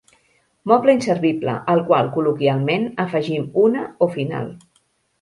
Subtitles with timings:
[0.71, 4.55] Moble inservible al qual col·loquialment afegim una o final.